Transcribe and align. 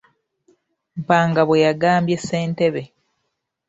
Mpanga 1.01 1.41
bwe 1.47 1.57
yagambye 1.65 2.15
sentebbe. 2.27 2.83